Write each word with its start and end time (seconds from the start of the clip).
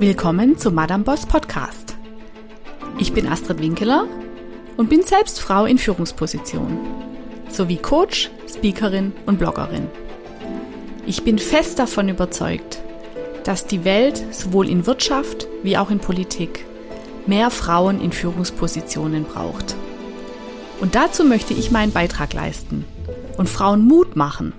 Willkommen 0.00 0.56
zum 0.56 0.76
Madame 0.76 1.04
Boss 1.04 1.26
Podcast. 1.26 1.94
Ich 2.98 3.12
bin 3.12 3.28
Astrid 3.28 3.60
Winkeler 3.60 4.06
und 4.78 4.88
bin 4.88 5.02
selbst 5.02 5.38
Frau 5.42 5.66
in 5.66 5.76
Führungsposition 5.76 6.78
sowie 7.50 7.76
Coach, 7.76 8.30
Speakerin 8.48 9.12
und 9.26 9.38
Bloggerin. 9.38 9.88
Ich 11.04 11.22
bin 11.22 11.38
fest 11.38 11.78
davon 11.78 12.08
überzeugt, 12.08 12.80
dass 13.44 13.66
die 13.66 13.84
Welt 13.84 14.24
sowohl 14.30 14.70
in 14.70 14.86
Wirtschaft 14.86 15.46
wie 15.62 15.76
auch 15.76 15.90
in 15.90 15.98
Politik 15.98 16.64
mehr 17.26 17.50
Frauen 17.50 18.00
in 18.00 18.12
Führungspositionen 18.12 19.24
braucht. 19.24 19.76
Und 20.80 20.94
dazu 20.94 21.24
möchte 21.24 21.52
ich 21.52 21.70
meinen 21.70 21.92
Beitrag 21.92 22.32
leisten 22.32 22.86
und 23.36 23.50
Frauen 23.50 23.84
Mut 23.84 24.16
machen. 24.16 24.54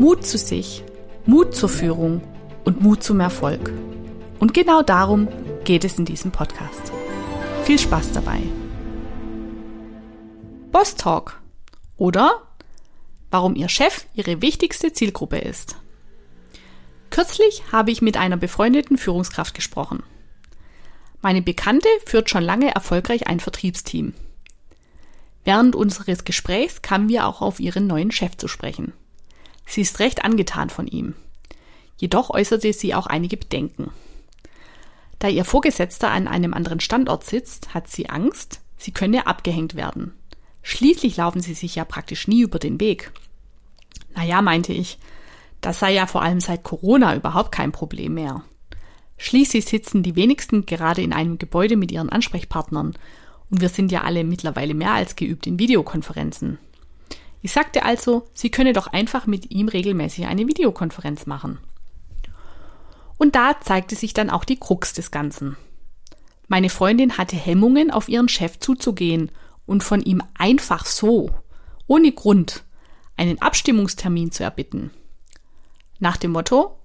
Mut 0.00 0.26
zu 0.26 0.36
sich, 0.36 0.82
Mut 1.26 1.54
zur 1.54 1.68
Führung 1.68 2.22
und 2.64 2.82
Mut 2.82 3.04
zum 3.04 3.20
Erfolg. 3.20 3.70
Und 4.38 4.54
genau 4.54 4.82
darum 4.82 5.28
geht 5.64 5.84
es 5.84 5.98
in 5.98 6.04
diesem 6.04 6.30
Podcast. 6.30 6.92
Viel 7.64 7.78
Spaß 7.78 8.12
dabei. 8.12 8.42
Boss 10.70 10.94
Talk 10.94 11.40
oder 11.96 12.42
warum 13.30 13.56
Ihr 13.56 13.68
Chef 13.68 14.06
Ihre 14.14 14.40
wichtigste 14.40 14.92
Zielgruppe 14.92 15.38
ist. 15.38 15.76
Kürzlich 17.10 17.62
habe 17.72 17.90
ich 17.90 18.02
mit 18.02 18.16
einer 18.16 18.36
befreundeten 18.36 18.96
Führungskraft 18.96 19.54
gesprochen. 19.54 20.02
Meine 21.20 21.42
Bekannte 21.42 21.88
führt 22.06 22.30
schon 22.30 22.44
lange 22.44 22.72
erfolgreich 22.74 23.26
ein 23.26 23.40
Vertriebsteam. 23.40 24.14
Während 25.44 25.74
unseres 25.74 26.24
Gesprächs 26.24 26.82
kamen 26.82 27.08
wir 27.08 27.26
auch 27.26 27.40
auf 27.40 27.58
ihren 27.58 27.86
neuen 27.86 28.12
Chef 28.12 28.36
zu 28.36 28.48
sprechen. 28.48 28.92
Sie 29.66 29.80
ist 29.80 29.98
recht 29.98 30.24
angetan 30.24 30.70
von 30.70 30.86
ihm. 30.86 31.14
Jedoch 31.96 32.30
äußerte 32.30 32.72
sie 32.72 32.94
auch 32.94 33.06
einige 33.06 33.36
Bedenken. 33.36 33.90
Da 35.18 35.28
ihr 35.28 35.44
Vorgesetzter 35.44 36.10
an 36.10 36.28
einem 36.28 36.54
anderen 36.54 36.80
Standort 36.80 37.24
sitzt, 37.24 37.74
hat 37.74 37.88
sie 37.88 38.08
Angst, 38.08 38.60
sie 38.76 38.92
könne 38.92 39.26
abgehängt 39.26 39.74
werden. 39.74 40.14
Schließlich 40.62 41.16
laufen 41.16 41.40
sie 41.40 41.54
sich 41.54 41.74
ja 41.74 41.84
praktisch 41.84 42.28
nie 42.28 42.42
über 42.42 42.58
den 42.58 42.78
Weg. 42.80 43.10
Naja, 44.14 44.42
meinte 44.42 44.72
ich, 44.72 44.98
das 45.60 45.80
sei 45.80 45.92
ja 45.92 46.06
vor 46.06 46.22
allem 46.22 46.40
seit 46.40 46.62
Corona 46.62 47.16
überhaupt 47.16 47.52
kein 47.52 47.72
Problem 47.72 48.14
mehr. 48.14 48.44
Schließlich 49.16 49.64
sitzen 49.64 50.04
die 50.04 50.14
wenigsten 50.14 50.66
gerade 50.66 51.02
in 51.02 51.12
einem 51.12 51.38
Gebäude 51.38 51.76
mit 51.76 51.90
ihren 51.90 52.10
Ansprechpartnern 52.10 52.94
und 53.50 53.60
wir 53.60 53.68
sind 53.68 53.90
ja 53.90 54.02
alle 54.02 54.22
mittlerweile 54.22 54.74
mehr 54.74 54.92
als 54.92 55.16
geübt 55.16 55.46
in 55.46 55.58
Videokonferenzen. 55.58 56.58
Ich 57.42 57.52
sagte 57.52 57.84
also, 57.84 58.28
sie 58.34 58.50
könne 58.50 58.72
doch 58.72 58.88
einfach 58.88 59.26
mit 59.26 59.50
ihm 59.50 59.68
regelmäßig 59.68 60.26
eine 60.26 60.46
Videokonferenz 60.46 61.26
machen. 61.26 61.58
Und 63.18 63.34
da 63.34 63.60
zeigte 63.60 63.96
sich 63.96 64.14
dann 64.14 64.30
auch 64.30 64.44
die 64.44 64.58
Krux 64.58 64.94
des 64.94 65.10
Ganzen. 65.10 65.56
Meine 66.46 66.70
Freundin 66.70 67.18
hatte 67.18 67.36
Hemmungen, 67.36 67.90
auf 67.90 68.08
ihren 68.08 68.28
Chef 68.28 68.58
zuzugehen 68.58 69.30
und 69.66 69.82
von 69.82 70.00
ihm 70.02 70.22
einfach 70.38 70.86
so, 70.86 71.30
ohne 71.86 72.12
Grund, 72.12 72.64
einen 73.16 73.42
Abstimmungstermin 73.42 74.32
zu 74.32 74.44
erbitten. 74.44 74.90
Nach 75.98 76.16
dem 76.16 76.30
Motto, 76.30 76.78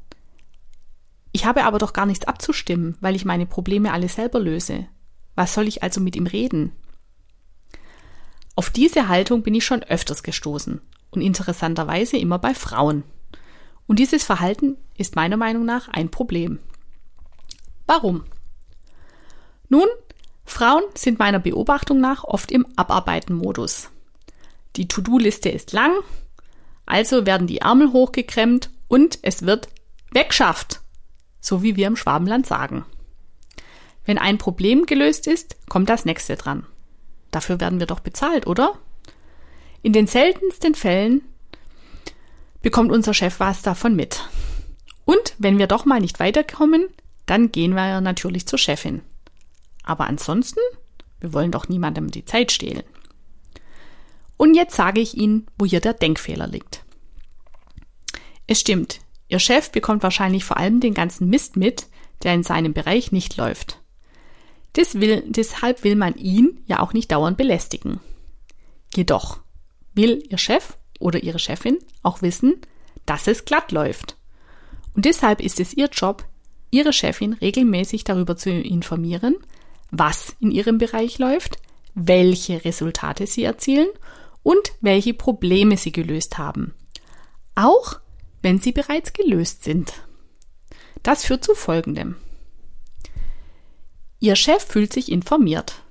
ich 1.31 1.45
habe 1.45 1.63
aber 1.63 1.77
doch 1.77 1.93
gar 1.93 2.05
nichts 2.05 2.25
abzustimmen, 2.25 2.97
weil 2.99 3.15
ich 3.15 3.25
meine 3.25 3.45
Probleme 3.45 3.93
alle 3.93 4.09
selber 4.09 4.39
löse. 4.39 4.87
Was 5.35 5.53
soll 5.53 5.67
ich 5.67 5.81
also 5.81 6.01
mit 6.01 6.15
ihm 6.15 6.27
reden? 6.27 6.73
Auf 8.55 8.69
diese 8.69 9.07
Haltung 9.07 9.43
bin 9.43 9.55
ich 9.55 9.65
schon 9.65 9.81
öfters 9.83 10.23
gestoßen 10.23 10.81
und 11.09 11.21
interessanterweise 11.21 12.17
immer 12.17 12.37
bei 12.37 12.53
Frauen. 12.53 13.03
Und 13.87 13.99
dieses 13.99 14.23
Verhalten 14.23 14.77
ist 14.97 15.15
meiner 15.15 15.37
Meinung 15.37 15.65
nach 15.65 15.87
ein 15.87 16.09
Problem. 16.09 16.59
Warum? 17.85 18.23
Nun, 19.69 19.87
Frauen 20.45 20.83
sind 20.95 21.19
meiner 21.19 21.39
Beobachtung 21.39 21.99
nach 21.99 22.23
oft 22.23 22.51
im 22.51 22.65
Abarbeiten-Modus. 22.75 23.89
Die 24.75 24.87
To-Do-Liste 24.87 25.49
ist 25.49 25.73
lang, 25.73 25.93
also 26.85 27.25
werden 27.25 27.47
die 27.47 27.59
Ärmel 27.59 27.91
hochgekremmt 27.91 28.69
und 28.87 29.19
es 29.21 29.45
wird 29.45 29.69
wegschafft 30.11 30.83
so 31.43 31.61
wie 31.61 31.75
wir 31.75 31.87
im 31.87 31.97
Schwabenland 31.97 32.47
sagen. 32.47 32.85
Wenn 34.05 34.17
ein 34.17 34.37
Problem 34.37 34.85
gelöst 34.85 35.27
ist, 35.27 35.57
kommt 35.69 35.89
das 35.89 36.05
nächste 36.05 36.35
dran. 36.35 36.65
Dafür 37.31 37.59
werden 37.59 37.79
wir 37.79 37.87
doch 37.87 37.99
bezahlt, 37.99 38.47
oder? 38.47 38.73
In 39.81 39.93
den 39.93 40.07
seltensten 40.07 40.75
Fällen 40.75 41.21
bekommt 42.61 42.91
unser 42.91 43.13
Chef 43.13 43.39
was 43.39 43.61
davon 43.61 43.95
mit. 43.95 44.27
Und 45.05 45.35
wenn 45.37 45.57
wir 45.57 45.67
doch 45.67 45.85
mal 45.85 45.99
nicht 45.99 46.19
weiterkommen, 46.19 46.87
dann 47.25 47.51
gehen 47.51 47.75
wir 47.75 48.01
natürlich 48.01 48.45
zur 48.45 48.59
Chefin. 48.59 49.01
Aber 49.83 50.07
ansonsten, 50.07 50.59
wir 51.19 51.33
wollen 51.33 51.51
doch 51.51 51.67
niemandem 51.67 52.11
die 52.11 52.25
Zeit 52.25 52.51
stehlen. 52.51 52.83
Und 54.37 54.55
jetzt 54.55 54.75
sage 54.75 55.01
ich 55.01 55.15
Ihnen, 55.15 55.47
wo 55.57 55.65
hier 55.65 55.79
der 55.79 55.93
Denkfehler 55.93 56.47
liegt. 56.47 56.83
Es 58.47 58.59
stimmt, 58.59 58.99
Ihr 59.29 59.39
Chef 59.39 59.71
bekommt 59.71 60.03
wahrscheinlich 60.03 60.43
vor 60.43 60.57
allem 60.57 60.79
den 60.79 60.93
ganzen 60.93 61.29
Mist 61.29 61.55
mit, 61.55 61.87
der 62.23 62.33
in 62.33 62.43
seinem 62.43 62.73
Bereich 62.73 63.11
nicht 63.11 63.37
läuft. 63.37 63.79
Will, 64.75 65.23
deshalb 65.27 65.83
will 65.83 65.95
man 65.95 66.15
ihn 66.15 66.63
ja 66.65 66.79
auch 66.79 66.93
nicht 66.93 67.11
dauernd 67.11 67.37
belästigen. 67.37 67.99
Jedoch 68.95 69.39
will 69.93 70.23
Ihr 70.29 70.37
Chef 70.37 70.77
oder 70.99 71.21
Ihre 71.23 71.39
Chefin 71.39 71.77
auch 72.01 72.21
wissen, 72.21 72.61
dass 73.05 73.27
es 73.27 73.45
glatt 73.45 73.71
läuft. 73.71 74.17
Und 74.95 75.05
deshalb 75.05 75.41
ist 75.41 75.59
es 75.59 75.73
Ihr 75.73 75.87
Job, 75.87 76.25
Ihre 76.71 76.93
Chefin 76.93 77.33
regelmäßig 77.33 78.03
darüber 78.03 78.35
zu 78.35 78.51
informieren, 78.51 79.35
was 79.91 80.35
in 80.39 80.51
Ihrem 80.51 80.77
Bereich 80.77 81.19
läuft, 81.19 81.57
welche 81.93 82.65
Resultate 82.65 83.27
Sie 83.27 83.43
erzielen 83.43 83.87
und 84.41 84.73
welche 84.81 85.13
Probleme 85.13 85.77
Sie 85.77 85.91
gelöst 85.91 86.37
haben. 86.37 86.73
Auch 87.55 87.99
wenn 88.43 88.59
sie 88.59 88.73
bereits 88.73 89.13
gelöst 89.13 89.63
sind. 89.63 89.93
Das 91.01 91.25
führt 91.25 91.43
zu 91.43 91.55
Folgendem. 91.55 92.17
Ihr 94.19 94.35
Chef 94.35 94.63
fühlt 94.63 94.93
sich 94.93 95.11
informiert. 95.11 95.81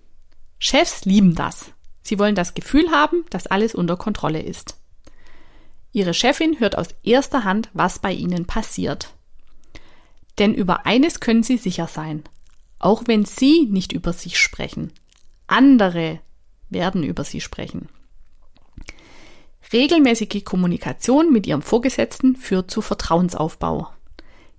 Chefs 0.59 1.05
lieben 1.05 1.35
das. 1.35 1.73
Sie 2.03 2.19
wollen 2.19 2.35
das 2.35 2.55
Gefühl 2.55 2.91
haben, 2.91 3.25
dass 3.31 3.47
alles 3.47 3.75
unter 3.75 3.97
Kontrolle 3.97 4.41
ist. 4.43 4.77
Ihre 5.93 6.15
Chefin 6.15 6.59
hört 6.59 6.77
aus 6.77 6.89
erster 7.03 7.45
Hand, 7.45 7.69
was 7.75 7.99
bei 7.99 8.13
Ihnen 8.13 8.47
passiert. 8.47 9.13
Denn 10.39 10.55
über 10.55 10.87
eines 10.87 11.21
können 11.21 11.43
Sie 11.43 11.59
sicher 11.59 11.87
sein. 11.87 12.25
Auch 12.79 13.03
wenn 13.07 13.25
Sie 13.25 13.67
nicht 13.67 13.93
über 13.93 14.13
sich 14.13 14.39
sprechen. 14.39 14.93
Andere 15.47 16.21
werden 16.71 17.03
über 17.03 17.25
Sie 17.25 17.41
sprechen. 17.41 17.89
Regelmäßige 19.73 20.45
Kommunikation 20.45 21.33
mit 21.33 21.47
Ihrem 21.47 21.63
Vorgesetzten 21.63 22.37
führt 22.37 22.71
zu 22.71 22.81
Vertrauensaufbau. 22.81 23.89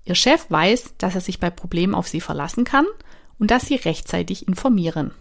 Ihr 0.05 0.15
Chef 0.15 0.45
weiß, 0.49 0.95
dass 0.97 1.15
er 1.15 1.21
sich 1.21 1.39
bei 1.39 1.49
Problemen 1.49 1.95
auf 1.95 2.07
Sie 2.07 2.21
verlassen 2.21 2.63
kann 2.63 2.85
und 3.39 3.51
dass 3.51 3.65
Sie 3.65 3.75
rechtzeitig 3.75 4.47
informieren. 4.47 5.11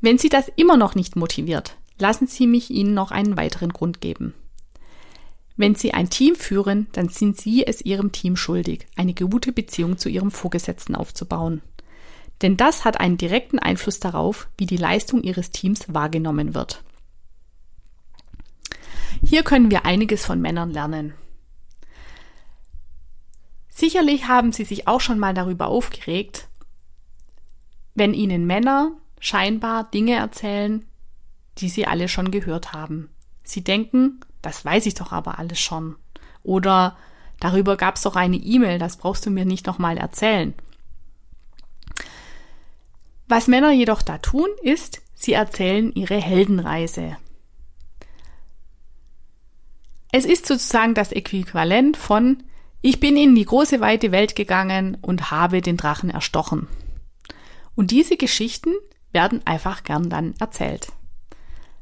Wenn 0.00 0.18
Sie 0.18 0.28
das 0.28 0.50
immer 0.56 0.76
noch 0.76 0.94
nicht 0.94 1.16
motiviert, 1.16 1.76
lassen 1.98 2.26
Sie 2.26 2.46
mich 2.46 2.70
Ihnen 2.70 2.94
noch 2.94 3.10
einen 3.10 3.36
weiteren 3.36 3.72
Grund 3.72 4.00
geben. 4.00 4.34
Wenn 5.56 5.74
Sie 5.74 5.94
ein 5.94 6.10
Team 6.10 6.34
führen, 6.34 6.86
dann 6.92 7.08
sind 7.08 7.38
Sie 7.38 7.66
es 7.66 7.80
Ihrem 7.80 8.12
Team 8.12 8.36
schuldig, 8.36 8.86
eine 8.96 9.14
gute 9.14 9.52
Beziehung 9.52 9.96
zu 9.96 10.08
Ihrem 10.08 10.30
Vorgesetzten 10.30 10.94
aufzubauen. 10.94 11.62
Denn 12.42 12.58
das 12.58 12.84
hat 12.84 13.00
einen 13.00 13.16
direkten 13.16 13.58
Einfluss 13.58 13.98
darauf, 13.98 14.48
wie 14.58 14.66
die 14.66 14.76
Leistung 14.76 15.22
Ihres 15.22 15.50
Teams 15.50 15.92
wahrgenommen 15.92 16.54
wird. 16.54 16.82
Hier 19.24 19.42
können 19.42 19.70
wir 19.70 19.86
einiges 19.86 20.26
von 20.26 20.40
Männern 20.42 20.70
lernen. 20.70 21.14
Sicherlich 23.70 24.28
haben 24.28 24.52
Sie 24.52 24.64
sich 24.64 24.86
auch 24.88 25.00
schon 25.00 25.18
mal 25.18 25.32
darüber 25.32 25.68
aufgeregt, 25.68 26.48
wenn 27.94 28.12
Ihnen 28.12 28.46
Männer 28.46 28.92
scheinbar 29.20 29.90
Dinge 29.90 30.14
erzählen, 30.14 30.84
die 31.58 31.68
Sie 31.68 31.86
alle 31.86 32.08
schon 32.08 32.30
gehört 32.30 32.72
haben. 32.72 33.10
Sie 33.42 33.62
denken, 33.62 34.20
das 34.42 34.64
weiß 34.64 34.86
ich 34.86 34.94
doch 34.94 35.12
aber 35.12 35.38
alles 35.38 35.58
schon. 35.58 35.96
Oder 36.42 36.96
darüber 37.40 37.76
gab 37.76 37.96
es 37.96 38.02
doch 38.02 38.16
eine 38.16 38.36
E-Mail, 38.36 38.78
das 38.78 38.96
brauchst 38.96 39.26
du 39.26 39.30
mir 39.30 39.44
nicht 39.44 39.66
nochmal 39.66 39.98
erzählen. 39.98 40.54
Was 43.28 43.48
Männer 43.48 43.72
jedoch 43.72 44.02
da 44.02 44.18
tun, 44.18 44.48
ist, 44.62 45.02
sie 45.14 45.32
erzählen 45.32 45.92
ihre 45.92 46.20
Heldenreise. 46.20 47.16
Es 50.12 50.24
ist 50.24 50.46
sozusagen 50.46 50.94
das 50.94 51.12
Äquivalent 51.12 51.96
von 51.96 52.42
ich 52.82 53.00
bin 53.00 53.16
in 53.16 53.34
die 53.34 53.44
große 53.44 53.80
weite 53.80 54.12
Welt 54.12 54.36
gegangen 54.36 54.96
und 55.02 55.32
habe 55.32 55.60
den 55.60 55.76
Drachen 55.76 56.08
erstochen. 56.08 56.68
Und 57.74 57.90
diese 57.90 58.16
Geschichten 58.16 58.74
werden 59.12 59.44
einfach 59.44 59.82
gern 59.82 60.08
dann 60.08 60.34
erzählt. 60.38 60.92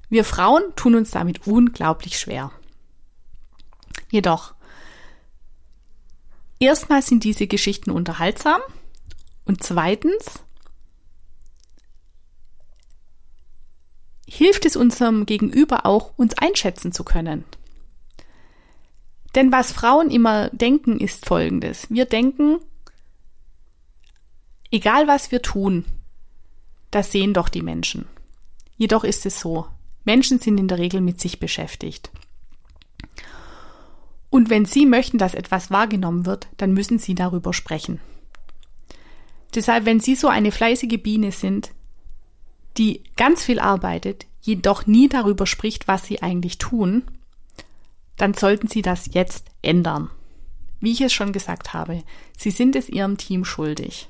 Wir 0.09 0.25
Frauen 0.25 0.63
tun 0.77 0.95
uns 0.95 1.11
damit 1.11 1.47
unglaublich 1.47 2.19
schwer. 2.19 2.53
Jedoch, 4.11 4.55
Erstmal 6.65 7.03
sind 7.03 7.25
diese 7.25 7.47
Geschichten 7.47 7.91
unterhaltsam 7.91 8.61
und 9.45 9.63
zweitens 9.63 10.43
hilft 14.27 14.65
es 14.65 14.75
unserem 14.75 15.27
Gegenüber 15.27 15.85
auch, 15.85 16.17
uns 16.17 16.33
einschätzen 16.39 16.91
zu 16.91 17.05
können. 17.05 17.45
Denn 19.35 19.53
was 19.53 19.73
Frauen 19.73 20.11
immer 20.11 20.49
denken, 20.51 20.99
ist 21.01 21.27
Folgendes. 21.27 21.87
Wir 21.91 22.07
denken, 22.07 22.61
egal 24.71 25.07
was 25.07 25.33
wir 25.33 25.43
tun, 25.43 25.85
das 26.91 27.13
sehen 27.13 27.35
doch 27.35 27.51
die 27.51 27.63
Menschen. 27.63 28.07
Jedoch 28.77 29.05
ist 29.05 29.27
es 29.27 29.39
so, 29.39 29.67
Menschen 30.05 30.39
sind 30.39 30.59
in 30.59 30.69
der 30.69 30.79
Regel 30.79 31.01
mit 31.01 31.21
sich 31.21 31.41
beschäftigt. 31.41 32.11
Und 34.31 34.51
wenn 34.51 34.65
Sie 34.65 34.85
möchten, 34.85 35.19
dass 35.19 35.35
etwas 35.35 35.71
wahrgenommen 35.71 36.27
wird, 36.27 36.49
dann 36.57 36.73
müssen 36.73 36.99
Sie 36.99 37.15
darüber 37.15 37.53
sprechen. 37.53 38.01
Deshalb, 39.55 39.85
wenn 39.85 40.01
Sie 40.01 40.17
so 40.17 40.27
eine 40.27 40.51
fleißige 40.51 41.01
Biene 41.01 41.31
sind, 41.31 41.71
die 42.77 43.05
ganz 43.17 43.45
viel 43.45 43.61
arbeitet, 43.61 44.27
jedoch 44.41 44.87
nie 44.87 45.09
darüber 45.09 45.47
spricht, 45.47 45.87
was 45.87 46.05
Sie 46.05 46.21
eigentlich 46.21 46.59
tun, 46.59 47.05
dann 48.17 48.35
sollten 48.35 48.67
Sie 48.67 48.83
das 48.83 49.11
jetzt 49.13 49.47
ändern. 49.63 50.11
Wie 50.81 50.91
ich 50.91 51.01
es 51.01 51.13
schon 51.13 51.33
gesagt 51.33 51.73
habe, 51.73 52.03
Sie 52.37 52.51
sind 52.51 52.75
es 52.75 52.89
Ihrem 52.89 53.17
Team 53.17 53.45
schuldig. 53.45 54.09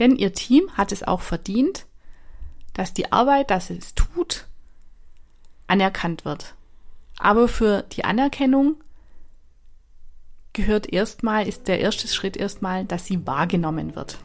Denn 0.00 0.16
Ihr 0.16 0.32
Team 0.32 0.70
hat 0.76 0.90
es 0.90 1.04
auch 1.04 1.20
verdient, 1.20 1.86
dass 2.74 2.92
die 2.92 3.12
Arbeit, 3.12 3.50
dass 3.50 3.70
es 3.70 3.94
tut, 3.94 4.47
anerkannt 5.68 6.24
wird. 6.24 6.54
Aber 7.18 7.48
für 7.48 7.82
die 7.92 8.04
Anerkennung 8.04 8.76
gehört 10.52 10.92
erstmal, 10.92 11.46
ist 11.46 11.68
der 11.68 11.80
erste 11.80 12.08
Schritt 12.08 12.36
erstmal, 12.36 12.84
dass 12.84 13.06
sie 13.06 13.26
wahrgenommen 13.26 13.94
wird. 13.94 14.18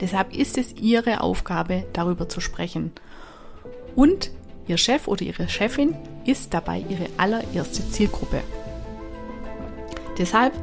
Deshalb 0.00 0.34
ist 0.34 0.58
es 0.58 0.74
Ihre 0.74 1.20
Aufgabe, 1.20 1.84
darüber 1.92 2.28
zu 2.28 2.40
sprechen. 2.40 2.92
Und 3.94 4.30
Ihr 4.66 4.78
Chef 4.78 5.06
oder 5.06 5.22
Ihre 5.22 5.48
Chefin 5.48 5.94
ist 6.24 6.54
dabei 6.54 6.84
Ihre 6.88 7.06
allererste 7.18 7.88
Zielgruppe. 7.90 8.40
Deshalb, 10.18 10.54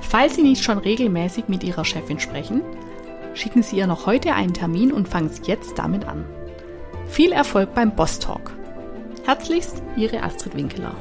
falls 0.00 0.36
Sie 0.36 0.42
nicht 0.42 0.64
schon 0.64 0.78
regelmäßig 0.78 1.48
mit 1.48 1.62
Ihrer 1.62 1.84
Chefin 1.84 2.18
sprechen, 2.18 2.62
schicken 3.34 3.62
Sie 3.62 3.76
ihr 3.76 3.86
noch 3.86 4.06
heute 4.06 4.34
einen 4.34 4.54
Termin 4.54 4.92
und 4.92 5.08
fangen 5.08 5.28
Sie 5.28 5.42
jetzt 5.42 5.78
damit 5.78 6.04
an. 6.04 6.24
Viel 7.06 7.32
Erfolg 7.32 7.74
beim 7.74 7.94
Boss 7.94 8.18
Talk. 8.18 8.52
Herzlichst, 9.30 9.80
Ihre 9.94 10.24
Astrid 10.24 10.56
Winkeler. 10.56 10.92